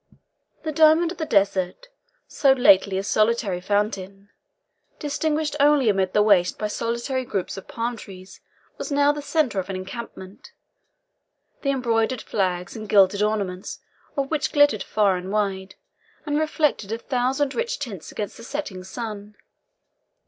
[0.63, 1.89] The Diamond of the Desert,
[2.27, 4.31] so lately a solitary fountain,
[4.97, 8.41] distinguished only amid the waste by solitary groups of palm trees,
[8.79, 10.53] was now the centre of an encampment,
[11.61, 13.77] the embroidered flags and gilded ornaments
[14.17, 15.75] of which glittered far and wide,
[16.25, 19.35] and reflected a thousand rich tints against the setting sun.